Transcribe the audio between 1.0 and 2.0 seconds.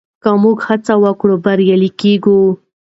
وکړو بریالي